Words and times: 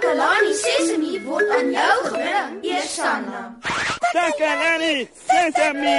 Takalani 0.00 0.52
Sesemi 0.56 1.20
word 1.28 1.50
aan 1.52 1.66
jou 1.76 1.96
gebring, 2.08 2.52
Eersanna. 2.64 3.40
Takalani 4.14 5.08
Sesemi. 5.28 5.96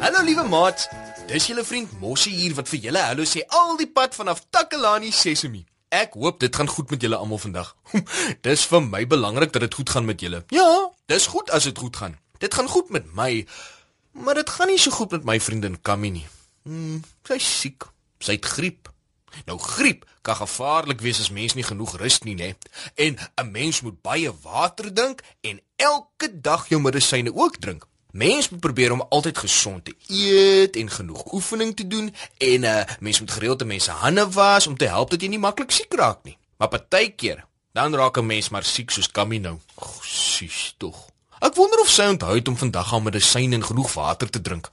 Hallo 0.00 0.22
liewe 0.22 0.42
maat. 0.42 0.88
Dis 1.28 1.46
julle 1.46 1.62
vriend 1.64 1.92
Mossie 2.00 2.34
hier 2.34 2.56
wat 2.58 2.66
vir 2.66 2.88
julle 2.88 3.04
hallo 3.06 3.22
sê 3.22 3.46
al 3.46 3.78
die 3.78 3.86
pad 3.86 4.18
vanaf 4.18 4.42
Takalani 4.50 5.14
Sesemi. 5.14 5.62
Ek 5.94 6.18
hoop 6.18 6.40
dit 6.42 6.56
gaan 6.56 6.66
goed 6.66 6.90
met 6.90 7.06
julle 7.06 7.22
almal 7.22 7.38
vandag. 7.38 7.76
dis 8.48 8.66
vir 8.66 8.82
my 8.82 9.06
belangrik 9.06 9.54
dat 9.54 9.62
dit 9.68 9.78
goed 9.78 9.94
gaan 9.94 10.10
met 10.10 10.26
julle. 10.26 10.42
Ja, 10.50 10.90
dis 11.12 11.28
goed 11.28 11.50
as 11.50 11.68
dit 11.68 11.78
goed 11.78 11.96
gaan. 11.96 12.16
Dit 12.38 12.54
gaan 12.54 12.68
goed 12.68 12.90
met 12.90 13.04
my, 13.14 13.46
maar 14.12 14.34
dit 14.34 14.50
gaan 14.50 14.72
nie 14.72 14.78
so 14.80 14.90
goed 14.90 15.10
met 15.10 15.24
my 15.28 15.38
vriendin 15.40 15.80
Kammy 15.80 16.08
nie. 16.08 16.26
Hmm, 16.62 17.02
sy's 17.26 17.48
siek. 17.60 17.86
Sy 18.22 18.38
het 18.38 18.48
griep. 18.56 18.88
Nou 19.48 19.58
griep 19.58 20.04
kan 20.22 20.36
gevaarlik 20.36 21.00
wees 21.00 21.20
as 21.20 21.32
mens 21.34 21.54
nie 21.54 21.64
genoeg 21.66 21.96
rus 22.00 22.20
nie, 22.26 22.36
né? 22.36 22.54
En 22.94 23.16
'n 23.40 23.50
mens 23.50 23.80
moet 23.80 24.02
baie 24.02 24.32
water 24.42 24.92
drink 24.92 25.22
en 25.40 25.60
elke 25.76 26.40
dag 26.40 26.68
jou 26.68 26.80
medisyne 26.80 27.34
ook 27.34 27.56
drink. 27.56 27.86
Mens 28.10 28.48
moet 28.48 28.60
probeer 28.60 28.92
om 28.92 29.06
altyd 29.08 29.38
gesond 29.38 29.84
te 29.84 29.94
eet 30.08 30.76
en 30.76 30.90
genoeg 30.90 31.32
oefening 31.32 31.76
te 31.76 31.86
doen 31.86 32.14
en 32.38 32.60
'n 32.60 32.64
uh, 32.64 32.80
eh, 32.80 32.88
mens 33.00 33.20
moet 33.20 33.30
gereeld 33.30 33.64
mense 33.64 33.90
hande 33.90 34.30
was 34.30 34.66
om 34.66 34.76
te 34.76 34.86
help 34.86 35.10
dat 35.10 35.20
jy 35.20 35.28
nie 35.28 35.38
maklik 35.38 35.70
siek 35.70 35.92
raak 35.94 36.18
nie. 36.22 36.38
Maar 36.56 36.68
partykeer 36.68 37.44
dan 37.72 37.94
raak 37.94 38.16
'n 38.18 38.26
mens 38.26 38.48
maar 38.48 38.64
siek 38.64 38.90
soos 38.90 39.10
Kammy 39.10 39.38
nou. 39.38 39.58
Ag, 39.74 40.04
sis 40.04 40.74
tog. 40.78 41.06
Ek 41.40 41.54
wonder 41.54 41.80
of 41.80 41.88
sy 41.88 42.02
onthou 42.02 42.34
het 42.34 42.48
om 42.48 42.56
vandag 42.56 42.90
haar 42.90 43.02
medisyne 43.02 43.54
en 43.54 43.64
genoeg 43.64 43.92
water 43.92 44.30
te 44.30 44.40
drink. 44.40 44.70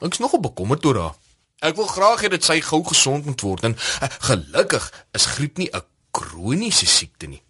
Ek's 0.00 0.18
nogal 0.18 0.40
bekommerd 0.40 0.84
oor 0.84 0.98
haar. 1.00 1.14
Ek 1.62 1.76
wil 1.76 1.86
graag 1.86 2.20
hê 2.24 2.28
dat 2.28 2.44
sy 2.44 2.60
gou 2.60 2.82
gesond 2.84 3.24
moet 3.24 3.40
word 3.40 3.64
en 3.64 3.76
uh, 3.78 4.08
gelukkig 4.28 4.92
is 5.14 5.26
griep 5.26 5.58
nie 5.58 5.70
'n 5.70 5.82
kroniese 6.10 6.86
siekte 6.86 7.26
nie. 7.26 7.42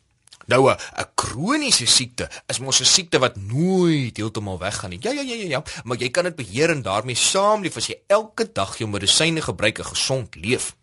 Nou 0.47 0.71
'n 0.71 0.77
'n 0.77 1.09
kroniese 1.15 1.87
siekte 1.87 2.29
is 2.47 2.59
mos 2.59 2.81
'n 2.81 2.85
siekte 2.85 3.19
wat 3.19 3.37
nooit 3.37 4.17
heeltemal 4.17 4.59
weggaan 4.59 4.91
nie. 4.91 5.01
Ja 5.01 5.11
ja 5.11 5.23
ja 5.23 5.35
ja 5.35 5.49
ja, 5.49 5.63
maar 5.85 5.97
jy 5.97 6.11
kan 6.11 6.25
dit 6.25 6.37
beheer 6.37 6.71
en 6.71 6.83
daarmee 6.83 7.17
saamleef 7.17 7.77
as 7.77 7.87
jy 7.87 7.97
elke 8.07 8.53
dag 8.53 8.79
jou 8.79 8.89
medisyne 8.91 9.43
gebruik 9.43 9.79
en 9.79 9.85
gesond 9.85 10.35
leef. 10.35 10.77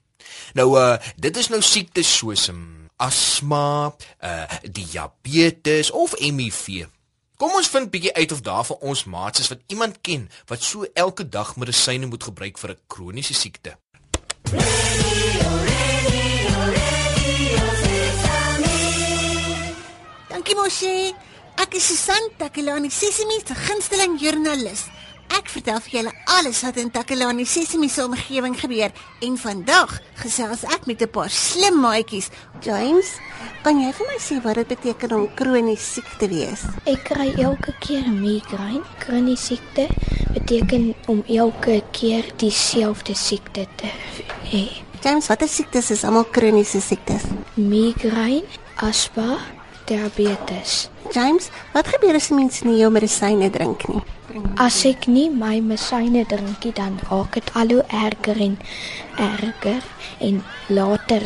Nou 0.53 0.77
uh 0.77 0.97
dit 1.15 1.37
is 1.37 1.49
nou 1.49 1.61
siektes 1.61 2.17
soos 2.17 2.47
um, 2.47 2.88
asma, 2.99 3.95
uh 4.19 4.45
diabetes 4.63 5.91
of 5.91 6.15
HIV. 6.19 6.87
Kom 7.39 7.53
ons 7.55 7.69
vind 7.71 7.87
bietjie 7.87 8.11
uit 8.13 8.31
of 8.35 8.41
daar 8.43 8.65
vir 8.67 8.81
ons 8.91 9.05
maats 9.07 9.39
is 9.39 9.47
wat 9.47 9.61
iemand 9.71 10.01
ken 10.03 10.25
wat 10.51 10.63
so 10.63 10.83
elke 10.93 11.23
dag 11.23 11.53
medisyne 11.55 12.09
moet 12.11 12.23
gebruik 12.27 12.59
vir 12.59 12.75
'n 12.75 12.81
kroniese 12.87 13.33
siekte. 13.33 13.77
Dankie 20.29 20.55
Moshi. 20.55 21.13
Ek 21.59 21.73
is 21.75 21.87
Susan 21.87 22.29
Takelani, 22.37 22.89
Sesimi 22.89 23.39
se 23.45 23.55
gunsteling 23.55 24.19
joernalis. 24.19 24.87
Ek 25.29 25.49
vertel 25.53 25.79
vir 25.85 25.93
julle 25.93 26.11
alles 26.37 26.61
wat 26.65 26.77
in 26.81 26.89
Takelani 26.93 27.45
Sesimi 27.45 27.89
se 27.89 28.03
omgewing 28.05 28.55
gebeur 28.57 28.93
en 29.25 29.37
vandag 29.37 29.99
gesels 30.21 30.63
ek 30.63 30.87
met 30.89 31.01
'n 31.01 31.09
paar 31.09 31.29
slim 31.29 31.79
maatjies. 31.81 32.29
James, 32.61 33.09
kan 33.63 33.79
jy 33.79 33.91
vir 33.93 34.07
my 34.07 34.17
sê 34.19 34.41
wat 34.43 34.55
dit 34.55 34.67
beteken 34.67 35.13
om 35.13 35.33
kronies 35.35 35.93
siek 35.93 36.09
te 36.19 36.27
wees? 36.27 36.61
Ek 36.85 37.03
kry 37.03 37.33
elke 37.37 37.73
keer 37.79 38.09
migraine. 38.09 38.83
Kronies 38.99 39.45
siekte 39.45 39.87
beteken 40.33 40.95
om 41.07 41.23
elke 41.27 41.83
keer 41.91 42.25
dieselfde 42.37 43.15
siekte 43.15 43.67
te 43.75 43.89
hê. 44.51 44.67
James, 45.01 45.27
watter 45.27 45.47
siektes 45.47 45.91
is 45.91 46.03
almal 46.03 46.25
kroniese 46.25 46.81
siektes? 46.81 47.23
Migraine, 47.55 48.43
asma, 48.75 49.37
diabetes. 49.85 50.89
James, 51.13 51.49
wat 51.73 51.87
gebeur 51.87 52.15
as 52.15 52.29
mens 52.29 52.61
nie 52.61 52.79
jou 52.79 52.91
medisyne 52.91 53.49
drink 53.49 53.87
nie? 53.87 54.01
As 54.57 54.85
ek 54.85 55.07
nie 55.09 55.29
my 55.33 55.57
medisyne 55.59 56.21
drink 56.29 56.65
nie, 56.65 56.73
dan 56.77 56.99
raak 57.09 57.33
dit 57.33 57.47
al 57.57 57.71
hoe 57.73 57.83
erger 57.89 58.41
en 58.45 58.57
erger 59.17 59.83
en 60.19 60.43
later 60.69 61.25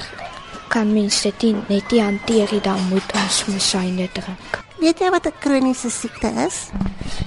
kan 0.71 0.93
mens 0.93 1.21
dit 1.21 1.43
net 1.69 1.91
nie 1.91 2.01
hanteer 2.01 2.47
nie, 2.51 2.61
dan 2.63 2.79
moet 2.89 3.15
ons 3.19 3.43
medisyne 3.49 4.07
drink. 4.15 4.63
Weet 4.79 4.99
jy 4.99 5.09
wat 5.11 5.27
'n 5.27 5.39
kroniese 5.39 5.89
siekte 5.89 6.29
is? 6.47 6.69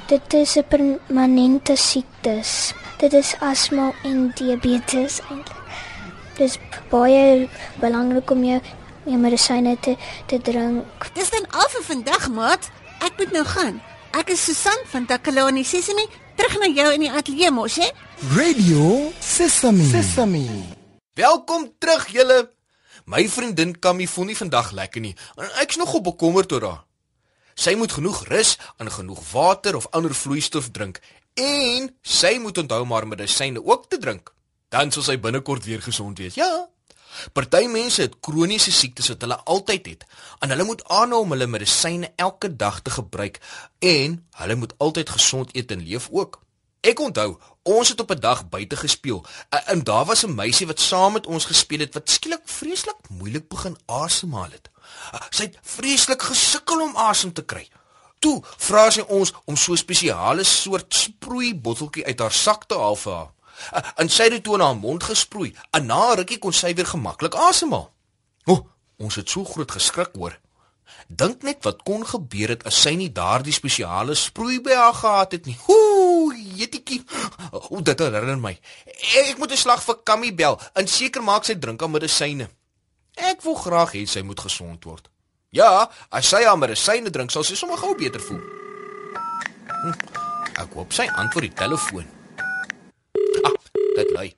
Dit 0.08 0.34
is 0.34 0.56
'n 0.56 0.64
permanente 0.68 1.76
siekte. 1.76 2.42
Dit 2.98 3.12
is 3.12 3.36
asma 3.40 3.92
en 4.02 4.32
diabetes 4.34 5.20
eintlik. 5.30 5.64
Dit 6.36 6.48
is 6.48 6.58
baie 6.90 7.48
belangrik 7.80 8.30
om 8.30 8.44
jou 8.44 8.60
my 9.04 9.16
medisyne 9.16 9.76
te 9.80 9.96
te 10.26 10.38
drink. 10.38 10.84
Dis 11.14 11.30
dan 11.30 11.46
al 11.50 11.68
vir 11.68 11.82
vandag, 11.82 12.28
maat. 12.28 12.70
Ek 13.00 13.12
moet 13.18 13.32
nou 13.32 13.44
gaan. 13.44 13.80
Ek 14.16 14.30
is 14.32 14.40
Susan 14.40 14.78
van 14.88 15.04
Takalani 15.04 15.60
Sesemi, 15.60 16.06
terug 16.38 16.54
na 16.56 16.70
jou 16.72 16.86
in 16.94 17.02
die 17.04 17.10
ateljee 17.12 17.50
mos, 17.52 17.74
hè? 17.76 17.90
Radio 18.32 19.10
Sesemi. 19.20 19.84
Sesemi. 19.90 20.46
Welkom 21.20 21.66
terug 21.76 22.06
julle. 22.14 22.38
My 23.04 23.26
vriendin 23.28 23.74
Kammy 23.76 24.06
voel 24.08 24.30
nie 24.30 24.38
vandag 24.38 24.70
lekker 24.72 25.04
nie. 25.04 25.12
Ek's 25.60 25.76
nogal 25.76 26.00
bekommerd 26.06 26.54
oor 26.56 26.64
haar. 26.64 26.80
Sy 27.60 27.74
moet 27.76 27.92
genoeg 27.92 28.22
rus 28.30 28.54
en 28.80 28.88
genoeg 28.94 29.20
water 29.34 29.76
of 29.76 29.90
ander 29.92 30.16
vloeistof 30.16 30.72
drink 30.72 31.02
en 31.36 31.90
sy 32.00 32.38
moet 32.40 32.56
onthou 32.64 32.86
maar 32.88 33.04
medisyne 33.04 33.60
ook 33.60 33.84
te 33.92 34.00
drink. 34.00 34.32
Dan 34.72 34.96
sal 34.96 35.04
sy 35.04 35.18
binnekort 35.20 35.68
weer 35.68 35.84
gesond 35.84 36.16
wees. 36.24 36.40
Ja. 36.40 36.70
Party 37.32 37.66
mense 37.66 38.02
het 38.02 38.20
kroniese 38.20 38.72
siektes 38.72 39.08
wat 39.08 39.20
hulle 39.20 39.36
altyd 39.44 39.86
het 39.86 40.06
en 40.40 40.50
hulle 40.52 40.64
moet 40.64 40.84
aanhou 40.88 41.20
om 41.24 41.30
hulle 41.30 41.46
medisyne 41.46 42.12
elke 42.16 42.56
dag 42.56 42.80
te 42.82 42.90
gebruik 42.90 43.40
en 43.78 44.26
hulle 44.40 44.54
moet 44.54 44.74
altyd 44.78 45.10
gesond 45.10 45.54
eet 45.56 45.70
en 45.70 45.82
leef 45.82 46.08
ook. 46.10 46.40
Ek 46.86 47.00
onthou, 47.02 47.38
ons 47.62 47.88
het 47.88 48.00
op 48.00 48.10
'n 48.10 48.20
dag 48.20 48.48
buite 48.48 48.76
gespeel 48.76 49.24
en 49.50 49.84
daar 49.84 50.04
was 50.04 50.24
'n 50.24 50.34
meisie 50.34 50.66
wat 50.66 50.80
saam 50.80 51.12
met 51.12 51.26
ons 51.26 51.44
gespeel 51.44 51.78
het 51.78 51.94
wat 51.94 52.10
skielik 52.10 52.42
vreeslik 52.44 53.08
moeilik 53.08 53.48
begin 53.48 53.76
asemhaal 53.86 54.50
het. 54.50 54.70
Sy 55.30 55.42
het 55.42 55.58
vreeslik 55.62 56.22
gesukkel 56.22 56.80
om 56.80 56.96
asem 56.96 57.32
te 57.32 57.44
kry. 57.44 57.68
Toe 58.18 58.42
vra 58.56 58.90
sy 58.90 59.00
ons 59.00 59.32
om 59.44 59.56
so 59.56 59.72
'n 59.72 59.76
spesiale 59.76 60.44
soort 60.44 60.94
sproeibotteltjie 60.94 62.06
uit 62.06 62.18
haar 62.18 62.32
sak 62.32 62.64
te 62.64 62.74
haal 62.74 62.96
vir 62.96 63.12
haar. 63.12 63.32
En 63.96 64.08
sy 64.08 64.28
het 64.28 64.36
dit 64.36 64.44
toe 64.44 64.54
in 64.54 64.64
haar 64.64 64.76
mond 64.76 65.04
gesproei. 65.04 65.54
En 65.70 65.86
na 65.86 66.14
rukkie 66.14 66.38
kon 66.38 66.52
sy 66.52 66.74
weer 66.74 66.86
gemaklik 66.86 67.34
asemhaal. 67.34 67.90
O, 68.46 68.52
oh, 68.52 68.66
ons 69.02 69.16
het 69.18 69.30
so 69.30 69.44
groot 69.44 69.70
geskrik 69.70 70.14
hoor. 70.14 70.38
Dink 71.06 71.42
net 71.46 71.62
wat 71.66 71.82
kon 71.86 72.02
gebeur 72.06 72.54
het 72.54 72.64
as 72.66 72.78
sy 72.82 72.96
nie 72.98 73.10
daardie 73.14 73.54
spesiale 73.54 74.14
sproei 74.18 74.58
by 74.62 74.74
haar 74.74 74.94
gehad 74.94 75.36
het 75.36 75.46
nie. 75.46 75.56
Ooh, 75.70 76.34
jetjie. 76.34 77.02
O, 77.70 77.80
dit 77.82 77.98
herinner 77.98 78.38
my. 78.42 78.54
Ek, 78.86 79.32
ek 79.32 79.38
moet 79.38 79.52
'n 79.52 79.56
slag 79.56 79.82
vir 79.82 80.02
Kammy 80.04 80.34
bel 80.34 80.60
en 80.74 80.86
seker 80.86 81.22
maak 81.22 81.44
sy 81.44 81.54
drink 81.54 81.80
haar 81.80 81.90
medisyne. 81.90 82.48
Ek 83.16 83.42
wil 83.42 83.54
graag 83.54 83.92
hê 83.92 84.06
sy 84.06 84.22
moet 84.22 84.40
gesond 84.40 84.84
word. 84.84 85.08
Ja, 85.50 85.88
as 86.10 86.28
sy 86.28 86.44
haar 86.44 86.58
medisyne 86.58 87.10
drink, 87.10 87.30
sal 87.30 87.44
sy 87.44 87.54
sommer 87.54 87.78
gou 87.78 87.94
beter 87.94 88.20
voel. 88.20 88.42
Hm, 89.82 89.94
ek 90.58 90.74
hoop 90.74 90.92
sy 90.92 91.06
antwoord 91.06 91.48
die 91.48 91.56
telefoon. 91.56 92.15
Dit 93.96 94.10
lui. 94.12 94.28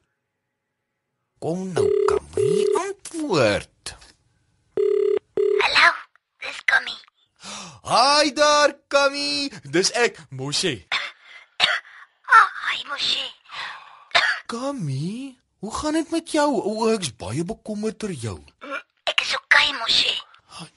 Kom 1.42 1.72
nou, 1.72 1.88
Kammy, 2.06 2.50
antwoord. 2.78 3.96
Hallo, 5.62 5.88
dis 6.44 6.60
Kammy. 6.64 6.94
Haai 7.90 8.32
daar, 8.38 8.74
Kammy. 8.88 9.50
Dis 9.62 9.90
ek, 9.98 10.20
Moshi. 10.30 10.76
Ah, 12.28 12.48
hi 12.70 12.84
Moshi. 12.86 13.24
Kammy, 14.52 15.34
hoe 15.58 15.74
gaan 15.74 15.98
dit 15.98 16.10
met 16.10 16.30
jou? 16.30 16.46
O, 16.60 16.90
ek's 16.92 17.10
baie 17.16 17.42
bekommerd 17.48 18.02
oor 18.04 18.12
jou. 18.12 18.36
Ek 19.10 19.24
is 19.26 19.34
okay, 19.40 19.72
Moshi. 19.80 20.14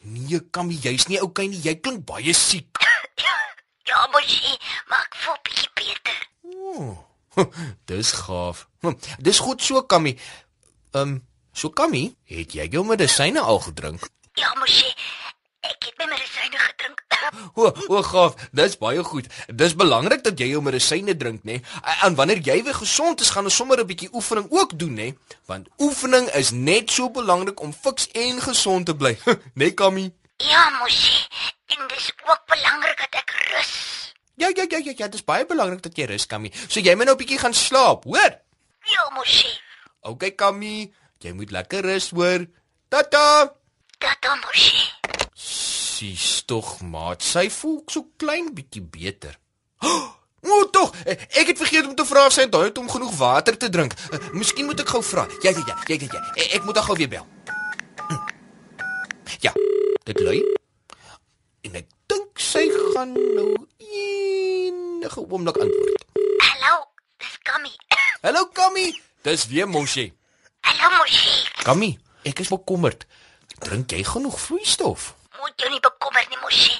Nee, 0.09 0.39
Kammy, 0.49 0.79
jy's 0.81 1.05
nie 1.11 1.21
okay 1.21 1.51
nie. 1.51 1.61
Jy 1.67 1.77
klink 1.85 2.05
baie 2.09 2.33
siek. 2.33 2.81
Ja, 3.91 4.05
Moshi, 4.13 4.55
maar 4.87 5.01
ek 5.03 5.15
voel 5.19 5.39
bietjie 5.43 5.71
beter. 5.75 6.19
Ooh. 6.47 7.10
Dis 7.89 8.11
gaaf. 8.11 8.67
Hm, 8.81 8.97
dis 9.19 9.39
goed 9.39 9.61
so, 9.63 9.81
Kammy. 9.81 10.17
Ehm, 10.91 11.01
um, 11.01 11.27
so 11.53 11.69
Kammy, 11.69 12.15
het 12.25 12.53
jy 12.53 12.67
jou 12.71 12.85
medisyne 12.85 13.39
al 13.39 13.59
gedrink? 13.59 14.07
Ja, 14.39 14.53
mosie. 14.59 14.93
Ek 15.61 15.85
het 15.85 15.97
my 15.99 16.07
medisyne 16.09 16.57
gedrink. 16.57 16.99
O, 17.55 17.67
o, 17.87 18.01
gaaf. 18.01 18.33
Dis 18.51 18.77
baie 18.81 19.03
goed. 19.05 19.27
Dis 19.47 19.75
belangrik 19.77 20.23
dat 20.25 20.39
jy 20.39 20.47
jou 20.51 20.61
medisyne 20.65 21.13
drink, 21.15 21.43
nê? 21.45 21.59
En 22.07 22.15
wanneer 22.17 22.41
jy 22.43 22.57
weer 22.65 22.75
gesond 22.75 23.21
is, 23.21 23.29
gaan 23.29 23.45
ons 23.47 23.55
sommer 23.55 23.79
'n 23.79 23.87
bietjie 23.87 24.09
oefening 24.11 24.47
ook 24.49 24.73
doen, 24.79 24.95
nê? 24.97 25.09
Want 25.45 25.69
oefening 25.77 26.27
is 26.41 26.51
net 26.51 26.91
so 26.91 27.09
belangrik 27.09 27.61
om 27.61 27.73
fiks 27.73 28.09
en 28.11 28.41
gesond 28.41 28.85
te 28.85 28.95
bly, 28.95 29.13
nê, 29.59 29.73
Kammy? 29.73 30.09
Ja, 30.37 30.69
mosie. 30.81 31.27
En 31.77 31.87
dis 31.87 32.11
ook 32.25 32.41
belangrik 32.47 32.97
dat 32.97 33.21
ek 33.21 33.31
rus. 33.53 34.00
Ja, 34.41 34.49
ja, 34.55 34.65
ja, 34.69 34.77
ja, 34.81 34.93
ja, 34.97 35.05
dit 35.05 35.19
is 35.19 35.25
baie 35.25 35.45
belangrik 35.45 35.83
dat 35.85 35.97
jy 35.97 36.07
rus, 36.09 36.25
Kammy. 36.25 36.49
So 36.65 36.81
jy 36.81 36.95
moet 36.97 37.05
nou 37.05 37.13
'n 37.13 37.21
bietjie 37.21 37.37
gaan 37.37 37.53
slaap, 37.53 38.03
hoor? 38.09 38.31
Ja, 38.89 39.03
mosie. 39.13 39.53
Okay, 40.01 40.31
Kammy, 40.31 40.91
jy 41.21 41.33
moet 41.33 41.51
lekker 41.51 41.85
rus, 41.85 42.09
hoor. 42.09 42.47
Tata. 42.89 43.53
Tata 43.99 44.35
mosie. 44.41 44.89
Sis 45.33 46.41
tog, 46.45 46.81
maat. 46.81 47.21
Sy 47.21 47.49
voel 47.49 47.83
so 47.87 48.09
klein 48.17 48.53
bietjie 48.53 48.81
beter. 48.81 49.37
O, 50.41 50.49
oh, 50.49 50.69
tog. 50.73 50.95
Ek 51.05 51.51
het 51.51 51.57
vergeet 51.57 51.85
om 51.85 51.93
te 51.95 52.05
vra 52.05 52.25
of 52.25 52.33
sy 52.33 52.47
onthou 52.47 52.63
het 52.63 52.77
om 52.81 52.89
genoeg 52.89 53.11
water 53.17 53.57
te 53.57 53.69
drink. 53.69 53.93
Uh, 54.09 54.17
Miskien 54.33 54.65
moet 54.65 54.79
ek 54.81 54.89
gou 54.89 55.03
vra. 55.05 55.27
Ja, 55.45 55.51
ja, 55.53 55.61
ja, 55.67 55.75
ja, 55.85 55.95
ja, 56.01 56.07
ja. 56.09 56.21
Ek, 56.33 56.55
ek 56.57 56.63
moet 56.65 56.75
haar 56.75 56.87
gou 56.87 56.95
weer 56.97 57.11
bel. 57.13 57.27
Ja, 59.45 59.53
dit 60.03 60.19
lui. 60.19 60.41
En 61.61 61.77
ek 61.77 61.85
dink 62.09 62.41
sy 62.41 62.65
gaan 62.73 63.13
nou 63.13 63.53
enige 65.11 65.31
oomblik 65.31 65.57
antwoord. 65.57 66.03
Hallo, 66.37 66.85
dis 67.17 67.37
Kammy. 67.43 67.75
Hallo 68.25 68.45
Kammy, 68.45 69.01
dis 69.21 69.47
weer 69.47 69.67
Moshi. 69.67 70.13
Hallo 70.61 70.97
mosie. 70.97 71.49
Kammy, 71.63 71.99
ek 72.23 72.39
is 72.39 72.47
bekommerd. 72.47 73.05
Drink 73.59 73.91
jy 73.91 74.03
genoeg 74.07 74.39
vloeistof? 74.39 75.13
Moet 75.41 75.63
jy 75.63 75.71
nie 75.73 75.83
bekommer 75.83 76.25
nie 76.29 76.39
mosie. 76.41 76.77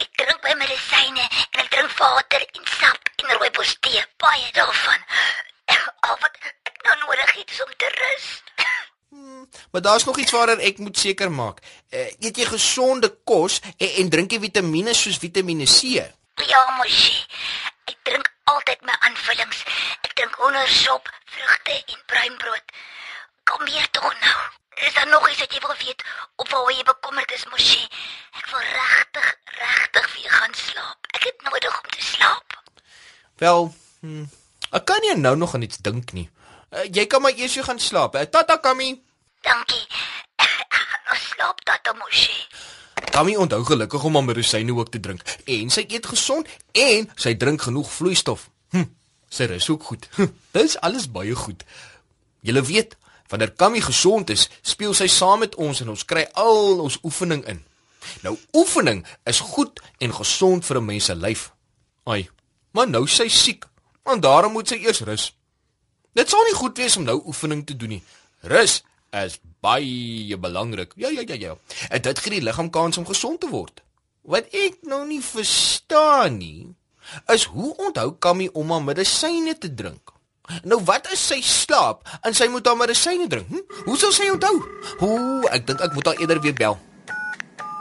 Ek 0.00 0.08
drink 0.16 0.40
my 0.44 0.54
medisyne 0.62 1.26
en 1.26 1.62
ek 1.64 1.70
drink 1.74 1.92
water 1.98 2.42
en 2.46 2.66
sap 2.78 3.12
en 3.22 3.36
rooibos 3.36 3.76
tee, 3.84 4.02
baie 4.22 4.48
daarvan. 4.56 5.06
Al 6.06 6.18
wat 6.22 6.40
ek 6.48 6.82
nou 6.86 6.98
nodig 7.04 7.32
het 7.40 7.50
is 7.50 7.62
om 7.64 7.72
te 7.76 7.92
rus. 8.00 8.28
Maar 9.70 9.82
daar's 9.82 10.04
nog 10.04 10.18
iets 10.18 10.32
waaroor 10.34 10.60
ek 10.64 10.78
moet 10.82 10.98
seker 10.98 11.30
maak. 11.32 11.60
Uh, 11.90 12.08
eet 12.24 12.38
jy 12.40 12.46
gesonde 12.48 13.08
kos 13.24 13.60
en, 13.76 13.90
en 14.02 14.08
drink 14.12 14.32
jy 14.34 14.40
vitamiene 14.42 14.94
soos 14.96 15.20
Vitamiene 15.22 15.68
C? 15.70 16.02
Ja, 16.44 16.62
mosie. 16.76 17.24
Ek 17.88 17.96
drink 18.04 18.28
altyd 18.52 18.82
my 18.84 18.94
aanvullings. 19.08 19.62
Ek 20.56 20.62
hoendersop, 20.62 21.08
vrugte 21.24 21.74
en 21.92 21.98
bruinbrood. 22.06 22.70
Kom 23.44 23.66
hier 23.66 23.88
tog 23.90 24.14
nou. 24.20 24.38
Is 24.86 24.94
daar 24.94 25.08
nog 25.08 25.28
iets 25.28 25.42
wat 25.42 25.52
jy 25.52 25.60
wil 25.60 25.76
weet 25.84 26.04
of 26.36 26.50
waar 26.50 26.72
jy 26.72 26.84
bekommerd 26.88 27.32
is, 27.36 27.44
mosie? 27.50 27.84
Ek 28.40 28.46
wil 28.48 28.64
regtig, 28.64 29.28
regtig 29.58 30.08
weer 30.14 30.32
gaan 30.38 30.56
slaap. 30.56 31.10
Ek 31.12 31.28
het 31.28 31.44
nodig 31.44 31.76
om 31.82 31.92
te 31.92 32.00
slaap. 32.00 32.56
Wel, 33.44 33.68
hm, 34.00 34.24
ek 34.70 34.88
kan 34.88 35.04
nie 35.04 35.12
nou 35.20 35.36
nog 35.36 35.54
aan 35.54 35.68
iets 35.68 35.76
dink 35.76 36.16
nie. 36.16 36.30
Uh, 36.72 36.88
jy 36.88 37.04
kan 37.04 37.20
maar 37.20 37.36
eers 37.36 37.60
gaan 37.60 37.78
slaap. 37.90 38.16
Uh, 38.16 38.24
tata 38.24 38.56
Kammy. 38.56 38.94
Dankie. 39.44 39.84
Nou 41.06 41.20
slaap 41.20 41.60
tata 41.68 41.92
mosie. 42.00 42.46
Kammy 43.12 43.36
onthou 43.36 43.60
gelukkig 43.64 44.08
om 44.08 44.16
haar 44.16 44.24
medisyne 44.24 44.72
ook 44.72 44.88
te 44.88 45.00
drink 45.00 45.20
en 45.44 45.68
sy 45.70 45.84
eet 45.84 46.08
gesond 46.08 46.48
en 46.72 47.12
sy 47.14 47.36
drink 47.36 47.68
genoeg 47.68 47.92
vloeistof. 47.92 48.48
Hm, 48.72 48.88
sy 49.28 49.44
rus 49.50 49.68
ook 49.68 49.82
goed. 49.82 50.08
Hm, 50.16 50.26
Dis 50.52 50.76
alles 50.80 51.10
baie 51.10 51.34
goed. 51.34 51.64
Julle 52.40 52.62
weet, 52.62 52.96
wanneer 53.28 53.50
Kammy 53.52 53.80
gesond 53.80 54.30
is, 54.30 54.48
speel 54.62 54.94
sy 54.94 55.06
saam 55.06 55.40
met 55.42 55.54
ons 55.54 55.80
en 55.80 55.88
ons 55.88 56.04
kry 56.04 56.26
al 56.34 56.80
ons 56.80 56.98
oefening 57.02 57.44
in. 57.46 57.64
Nou 58.22 58.36
oefening 58.54 59.06
is 59.26 59.40
goed 59.40 59.80
en 59.98 60.12
gesond 60.14 60.64
vir 60.64 60.76
'n 60.78 60.84
mens 60.84 61.04
se 61.04 61.14
lyf. 61.14 61.52
Ai, 62.04 62.28
maar 62.70 62.88
nou 62.88 63.06
sy 63.06 63.28
siek, 63.28 63.66
want 64.04 64.22
daarom 64.22 64.52
moet 64.52 64.68
sy 64.68 64.74
eers 64.74 65.00
rus. 65.00 65.32
Dit 66.14 66.28
sal 66.30 66.44
nie 66.44 66.54
goed 66.54 66.76
wees 66.78 66.96
om 66.96 67.04
nou 67.04 67.22
oefening 67.26 67.66
te 67.66 67.76
doen 67.76 67.88
nie. 67.88 68.02
Rus 68.42 68.82
is 69.12 69.38
baie 69.60 70.36
belangrik. 70.36 70.92
Ja 70.96 71.08
ja 71.08 71.22
ja 71.26 71.34
ja. 71.34 71.56
En 71.90 72.02
dit 72.02 72.18
gee 72.18 72.30
die 72.30 72.42
liggaam 72.42 72.70
kans 72.70 72.96
om 72.96 73.06
gesond 73.06 73.40
te 73.40 73.48
word. 73.48 73.82
Wat 74.22 74.46
ek 74.54 74.78
nou 74.82 75.06
nie 75.06 75.20
verstaan 75.22 76.38
nie, 76.38 76.74
is 77.32 77.44
hoe 77.44 77.72
onthou 77.76 78.12
Kammy 78.18 78.48
om 78.52 78.70
haar 78.70 78.82
medisyne 78.82 79.58
te 79.58 79.70
drink? 79.74 80.12
Nou 80.62 80.78
wat 80.86 81.08
as 81.10 81.22
sy 81.32 81.40
slaap 81.42 82.06
en 82.22 82.34
sy 82.34 82.46
moet 82.50 82.66
haar 82.66 82.78
medisyne 82.78 83.26
drink? 83.30 83.48
Hm? 83.50 83.82
Hoe 83.88 83.96
sal 83.98 84.14
sy 84.14 84.28
onthou? 84.30 84.60
Ooh, 85.02 85.46
ek 85.50 85.66
dink 85.66 85.82
ek 85.82 85.96
moet 85.96 86.12
haar 86.12 86.22
eerder 86.22 86.40
weer 86.44 86.54
bel. 86.54 86.78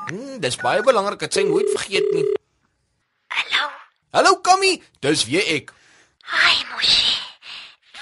Hm, 0.10 0.40
dis 0.42 0.58
baie 0.62 0.82
belangrik 0.86 1.22
dat 1.26 1.34
sy 1.34 1.46
nooit 1.46 1.70
vergeet 1.74 2.10
nie. 2.14 2.26
Hallo. 3.34 3.70
Hallo 4.18 4.36
Kammy, 4.46 4.78
dis 5.06 5.26
weer 5.30 5.46
ek. 5.58 5.74
Hi 6.26 6.58
mosie. 6.74 7.18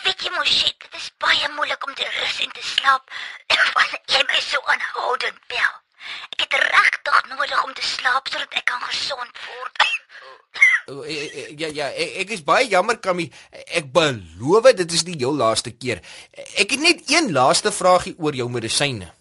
Weet 0.04 0.24
jy 0.24 0.32
mosie, 0.36 0.72
dit 0.84 1.00
is 1.00 1.10
baie 1.24 1.48
moeilik 1.56 1.88
om 1.88 1.96
te 1.96 2.08
rus 2.08 2.42
en 2.44 2.52
te 2.56 2.64
slaap 2.64 3.08
wanneer 3.76 4.04
jy 4.16 4.24
my 4.32 4.44
so 4.44 4.60
aanhoudend 4.72 5.40
bel. 5.52 5.74
Ek 6.32 6.46
het 6.48 6.54
regtig 6.64 7.30
nodig 7.30 7.64
om 7.64 7.74
te 7.74 7.86
slaap 7.86 8.28
sodat 8.32 8.54
ek 8.60 8.66
kan 8.66 8.82
gesond 8.88 9.44
word. 9.48 9.84
O, 10.88 11.02
eh, 11.04 11.16
eh, 11.16 11.58
Ja 11.58 11.68
ja, 11.68 11.88
ek, 11.96 12.30
is 12.36 12.44
baie 12.44 12.68
jammer 12.68 12.98
Kammy. 13.00 13.30
Ek 13.72 13.92
beloof 13.94 14.74
dit 14.76 14.92
is 14.92 15.06
nie 15.08 15.18
jou 15.18 15.32
laaste 15.36 15.72
keer. 15.72 16.02
Ek 16.60 16.72
het 16.76 16.80
net 16.80 17.04
een 17.10 17.32
laaste 17.32 17.72
vragie 17.72 18.16
oor 18.20 18.36
jou 18.36 18.50
medisyne. 18.50 19.12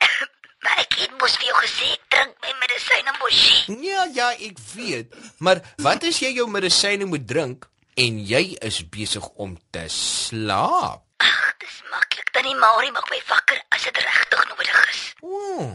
Maar 0.60 0.82
ek 0.82 0.98
het 1.00 1.12
mos 1.16 1.38
vir 1.40 1.46
jou 1.48 1.56
gesê 1.62 1.86
ek 1.94 2.02
drink 2.12 2.34
my 2.44 2.50
medisyne 2.60 3.14
mosie. 3.16 3.76
Ja 3.86 4.02
ja, 4.12 4.26
ek 4.36 4.58
weet. 4.74 5.14
Maar 5.40 5.62
wat 5.80 6.04
as 6.04 6.18
jy 6.20 6.34
jou 6.36 6.44
medisyne 6.52 7.08
moet 7.08 7.24
drink 7.24 7.64
en 7.96 8.18
jy 8.28 8.58
is 8.68 8.82
besig 8.92 9.24
om 9.40 9.54
te 9.72 9.86
slaap? 9.88 11.06
Ag, 11.24 11.54
dis 11.64 11.78
maklik. 11.88 12.28
Tannie 12.36 12.56
Marie 12.60 12.92
maak 12.92 13.08
my 13.08 13.22
wakker 13.30 13.62
as 13.72 13.88
dit 13.88 14.02
regtig 14.04 14.44
nodig 14.52 14.82
is. 14.92 15.00
O, 15.24 15.32
oh, 15.32 15.70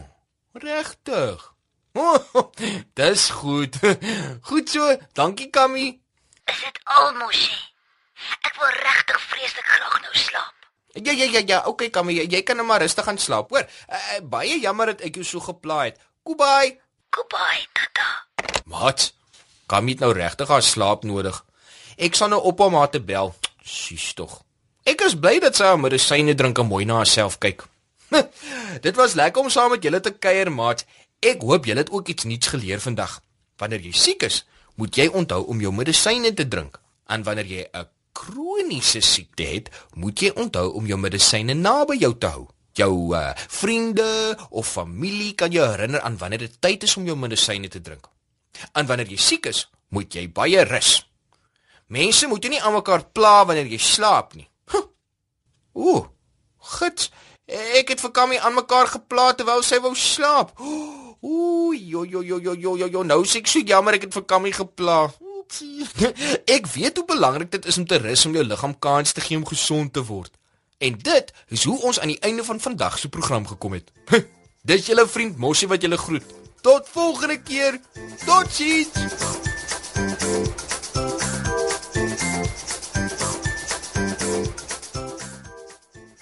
regtig. 0.62 1.44
Oh, 1.96 2.52
dis 2.92 3.30
goed. 3.30 3.76
Goed 4.48 4.68
so. 4.68 4.84
Dankie 5.16 5.48
Kammy. 5.48 5.86
Is 6.44 6.58
dit 6.60 6.80
al 6.84 7.14
mosie? 7.16 7.56
Ek 8.44 8.52
wil 8.60 8.68
regtig 8.68 9.22
vreeslik 9.30 9.64
graag 9.64 9.94
nou 10.04 10.12
slaap. 10.12 10.66
Ja 11.00 11.14
ja 11.16 11.24
ja 11.24 11.40
ja, 11.46 11.62
okay 11.64 11.88
Kammy, 11.88 12.18
jy, 12.18 12.26
jy 12.28 12.42
kan 12.44 12.60
nou 12.60 12.66
maar 12.68 12.84
rustig 12.84 13.04
gaan 13.04 13.16
slaap, 13.16 13.48
hoor. 13.48 13.64
Uh, 13.88 14.18
baie 14.28 14.58
jammer 14.60 14.92
dat 14.92 15.06
ek 15.08 15.16
jou 15.16 15.24
so 15.24 15.40
geplaai 15.40 15.94
het. 15.94 16.02
Goodbye. 16.20 16.74
Goodbye, 17.16 17.64
tata. 17.72 18.08
Mat. 18.68 19.06
Kammy 19.72 19.96
het 19.96 20.04
nou 20.04 20.12
regtig 20.12 20.52
haar 20.52 20.64
slaap 20.64 21.08
nodig. 21.08 21.38
Ek 21.96 22.18
sal 22.18 22.28
nou 22.34 22.42
op 22.44 22.60
haar 22.60 22.74
ma 22.76 22.84
te 22.92 23.00
bel. 23.00 23.32
Sis 23.64 24.12
tog. 24.18 24.42
Ek 24.84 25.00
is 25.08 25.16
bly 25.16 25.38
dat 25.42 25.56
sy 25.56 25.72
haar 25.72 25.80
medisyne 25.80 26.36
drink 26.36 26.60
en 26.60 26.68
mooi 26.68 26.84
na 26.84 27.00
haarself 27.00 27.40
kyk. 27.40 27.64
Dit 28.86 28.96
was 28.96 29.14
lekker 29.14 29.42
om 29.42 29.50
saam 29.50 29.70
met 29.74 29.82
julle 29.82 30.00
te 30.00 30.12
kuier, 30.12 30.50
maat. 30.52 30.84
Ek 31.24 31.42
hoop 31.42 31.66
julle 31.66 31.82
het 31.84 31.90
ook 31.90 32.08
iets 32.12 32.24
nuuts 32.24 32.52
geleer 32.52 32.80
vandag. 32.80 33.20
Wanneer 33.60 33.84
jy 33.88 33.92
siek 33.96 34.26
is, 34.26 34.42
moet 34.76 34.96
jy 34.96 35.08
onthou 35.08 35.42
om 35.50 35.60
jou 35.60 35.72
medisyne 35.72 36.32
te 36.36 36.48
drink. 36.48 36.80
En 37.08 37.22
wanneer 37.22 37.46
jy 37.46 37.68
'n 37.72 37.88
kroniese 38.12 39.00
siekte 39.00 39.44
het, 39.44 39.70
moet 39.94 40.20
jy 40.20 40.30
onthou 40.34 40.72
om 40.72 40.86
jou 40.86 40.98
medisyne 40.98 41.54
naby 41.54 41.96
jou 42.00 42.14
te 42.18 42.26
hou. 42.26 42.46
Jou 42.72 43.16
uh, 43.16 43.32
vriende 43.48 44.36
of 44.50 44.68
familie 44.68 45.34
kan 45.34 45.50
jou 45.50 45.64
herinner 45.64 46.00
aan 46.00 46.18
wanneer 46.18 46.38
dit 46.38 46.60
tyd 46.60 46.82
is 46.82 46.96
om 46.96 47.04
jou 47.04 47.16
medisyne 47.16 47.68
te 47.68 47.80
drink. 47.80 48.08
En 48.72 48.86
wanneer 48.86 49.08
jy 49.08 49.16
siek 49.16 49.46
is, 49.46 49.66
moet 49.88 50.12
jy 50.14 50.28
baie 50.32 50.64
rus. 50.64 51.06
Mense 51.86 52.26
moet 52.26 52.48
nie 52.48 52.60
aan 52.60 52.74
mekaar 52.74 53.04
pla 53.12 53.44
wanneer 53.46 53.66
jy 53.70 53.78
slaap 53.78 54.34
nie. 54.34 54.48
Huh. 54.72 54.84
Ooh, 55.72 56.06
gits. 56.58 57.10
Ek 57.46 57.92
het 57.92 58.00
vir 58.02 58.10
Kammy 58.10 58.38
aan 58.42 58.56
mekaar 58.56 58.88
gepla 58.90 59.28
terwyl 59.38 59.62
sy 59.62 59.78
wou 59.78 59.94
slaap. 59.94 60.50
Ooh, 61.26 61.74
jo 61.74 62.02
jo 62.04 62.22
jo 62.22 62.38
jo 62.38 62.54
jo 62.54 62.76
jo, 62.76 62.86
jo. 62.90 63.02
nou 63.02 63.22
sê 63.24 63.38
ek 63.38 63.50
so 63.50 63.62
jammer 63.62 63.94
ek 63.94 64.08
het 64.08 64.16
vir 64.18 64.24
Kammy 64.26 64.50
gepla. 64.54 65.06
Oepsie. 65.22 65.86
Ek 66.56 66.66
weet 66.74 66.98
hoe 66.98 67.06
belangrik 67.06 67.50
dit 67.50 67.66
is 67.66 67.78
om 67.78 67.86
te 67.86 67.98
rus 68.02 68.26
om 68.26 68.34
jou 68.34 68.44
liggaam 68.44 68.74
kans 68.78 69.14
te 69.14 69.22
gee 69.22 69.38
om 69.38 69.46
gesond 69.46 69.92
te 69.94 70.02
word. 70.06 70.32
En 70.78 70.98
dit 70.98 71.32
is 71.54 71.64
hoe 71.64 71.78
ons 71.86 72.00
aan 72.02 72.12
die 72.12 72.20
einde 72.26 72.44
van 72.44 72.60
vandag 72.60 72.98
se 72.98 73.08
program 73.08 73.46
gekom 73.46 73.78
het. 73.78 73.90
Dis 74.68 74.90
julle 74.90 75.06
vriend 75.06 75.38
Mossie 75.38 75.70
wat 75.70 75.82
julle 75.82 75.96
groet. 75.96 76.26
Tot 76.66 76.88
volgende 76.90 77.38
keer. 77.42 77.78
Totsiens. 78.26 78.90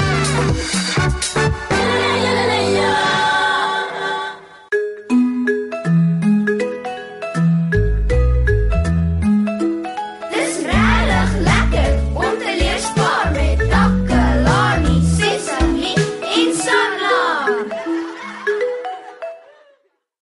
Thank 0.00 1.36
you. 1.36 1.37